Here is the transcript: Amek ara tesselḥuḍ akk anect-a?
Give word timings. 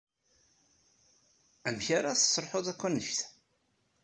Amek 1.67 1.87
ara 1.97 2.17
tesselḥuḍ 2.17 2.65
akk 2.71 2.81
anect-a? 2.87 3.27